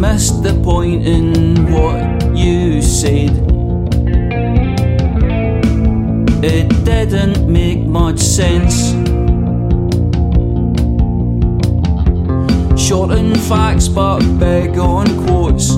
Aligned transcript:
the 0.00 0.58
point 0.64 1.06
in 1.06 1.70
what 1.70 2.34
you 2.34 2.80
said. 2.80 3.30
It 6.42 6.68
didn't 6.84 7.46
make 7.46 7.80
much 7.80 8.18
sense. 8.18 8.92
Short 12.80 13.10
in 13.10 13.34
facts 13.34 13.88
but 13.88 14.20
big 14.38 14.78
on 14.78 15.06
quotes. 15.26 15.72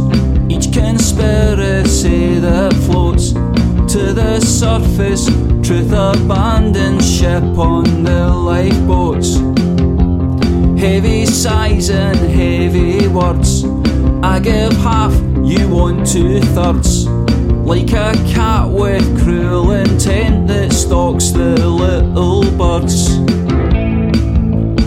Each 0.48 0.72
conspiracy 0.72 2.38
that 2.38 2.72
floats 2.86 3.32
to 3.32 4.12
the 4.14 4.38
surface, 4.38 5.26
truth 5.66 5.92
abandoned 5.92 7.02
ship 7.02 7.42
on 7.58 8.04
the 8.04 8.28
lifeboats. 8.28 9.38
Heavy 10.80 11.26
sighs 11.26 11.90
and 11.90 12.18
heavy 12.18 13.08
words. 13.08 13.64
I 14.24 14.38
give 14.38 14.72
half, 14.74 15.12
you 15.44 15.68
want 15.68 16.06
two 16.06 16.40
thirds. 16.54 17.06
Like 17.06 17.90
a 17.90 18.12
cat 18.32 18.68
with 18.68 19.22
cruel 19.24 19.72
intent 19.72 20.46
that 20.46 20.72
stalks 20.72 21.30
the 21.30 21.56
little 21.66 22.42
birds. 22.56 23.18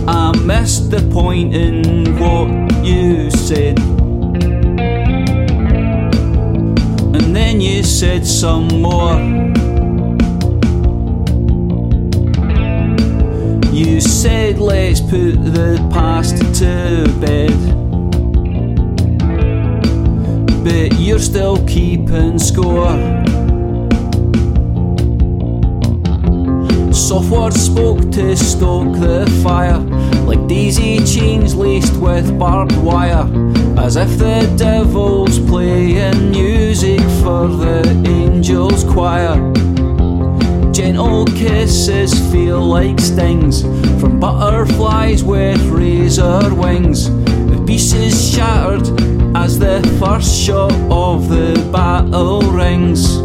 I 0.07 0.31
missed 0.37 0.89
the 0.89 1.01
point 1.11 1.53
in 1.53 2.17
what 2.17 2.47
you 2.85 3.29
said. 3.29 3.77
And 7.13 7.35
then 7.35 7.59
you 7.59 7.83
said 7.83 8.25
some 8.25 8.67
more. 8.67 9.19
You 13.73 13.99
said, 13.99 14.59
let's 14.59 15.01
put 15.01 15.33
the 15.43 15.85
past 15.91 16.37
to 16.59 17.13
bed. 17.19 17.84
But 20.65 20.99
you're 20.99 21.19
still 21.19 21.63
keeping 21.67 22.39
score. 22.39 22.89
Soft 26.91 27.29
words 27.29 27.61
spoke 27.61 28.11
to 28.13 28.35
stoke 28.35 28.93
the 28.99 29.27
fire, 29.43 29.77
like 30.25 30.47
daisy 30.47 31.05
chains 31.05 31.53
laced 31.53 31.95
with 31.97 32.39
barbed 32.39 32.75
wire, 32.77 33.29
as 33.77 33.95
if 33.95 34.17
the 34.17 34.51
devil's 34.57 35.37
playing 35.37 36.31
music 36.31 37.01
for 37.21 37.47
the 37.47 37.83
angels' 38.07 38.83
choir. 38.85 39.35
Gentle 40.73 41.25
kisses 41.25 42.11
feel 42.31 42.59
like 42.59 42.99
stings 42.99 43.61
from 44.01 44.19
butterflies 44.19 45.23
with 45.23 45.61
razor 45.67 46.55
wings. 46.55 47.11
Pieces 47.65 48.33
shattered 48.33 48.87
as 49.35 49.57
the 49.57 49.81
first 49.99 50.39
shot 50.39 50.71
of 50.91 51.27
the 51.29 51.69
battle 51.71 52.41
rings. 52.41 53.17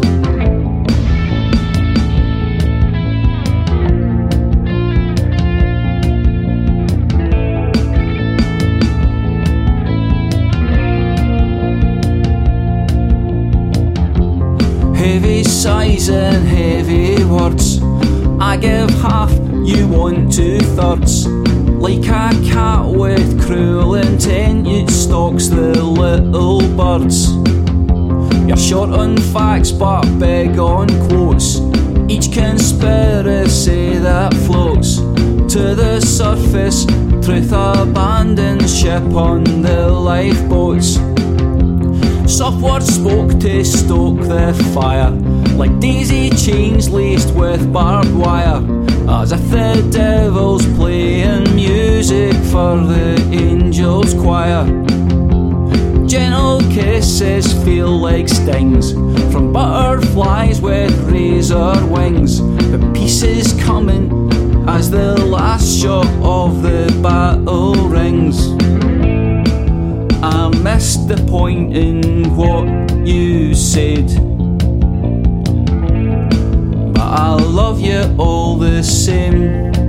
Heavy 14.97 15.43
sighs 15.43 16.09
and 16.09 16.47
heavy 16.47 17.23
words. 17.25 17.90
I 18.43 18.57
give 18.57 18.89
half, 19.01 19.31
you 19.63 19.87
want 19.87 20.33
two 20.33 20.57
thirds. 20.75 21.27
Like 21.27 21.99
a 21.99 22.31
cat 22.49 22.87
with 22.87 23.39
cruel 23.45 23.93
intent, 23.93 24.67
it 24.67 24.89
stalks 24.89 25.47
the 25.47 25.83
little 25.83 26.59
birds. 26.75 27.33
You're 28.47 28.57
short 28.57 28.89
on 28.89 29.15
facts 29.31 29.71
but 29.71 30.01
big 30.17 30.57
on 30.57 30.87
quotes. 31.07 31.59
Each 32.09 32.33
conspiracy 32.33 33.99
that 33.99 34.33
floats 34.47 34.95
to 35.53 35.75
the 35.75 36.01
surface, 36.01 36.85
truth 37.23 37.53
abandoned 37.53 38.67
ship 38.67 39.03
on 39.13 39.43
the 39.61 39.87
lifeboats. 39.87 40.97
Soft 42.31 42.61
words 42.61 42.87
spoke 42.95 43.39
to 43.41 43.63
stoke 43.65 44.21
the 44.21 44.53
fire, 44.73 45.11
like 45.57 45.79
daisy 45.79 46.29
chains 46.29 46.89
laced 46.89 47.35
with 47.35 47.71
barbed 47.73 48.15
wire, 48.15 48.63
as 49.09 49.33
if 49.33 49.41
the 49.51 49.87
devil's 49.91 50.65
playing 50.77 51.53
music 51.53 52.33
for 52.45 52.77
the 52.77 53.15
angels' 53.31 54.13
choir. 54.13 54.65
Gentle 56.07 56.61
kisses 56.71 57.51
feel 57.65 57.89
like 57.89 58.29
stings 58.29 58.93
from 59.31 59.51
butterflies 59.51 60.61
with 60.61 60.97
razor 61.11 61.85
wings, 61.87 62.39
but 62.39 62.93
pieces 62.93 63.53
coming 63.61 64.09
as 64.69 64.89
the 64.89 65.19
last 65.25 65.79
shot 65.79 66.07
of 66.23 66.63
the 66.63 66.97
battle 67.03 67.75
rings. 67.89 68.80
I 70.23 70.49
missed 70.49 71.07
the 71.07 71.17
point 71.27 71.75
in 71.75 72.35
what 72.35 72.65
you 73.07 73.55
said. 73.55 74.05
But 76.93 77.01
I 77.01 77.33
love 77.33 77.81
you 77.81 78.15
all 78.19 78.55
the 78.55 78.83
same. 78.83 79.80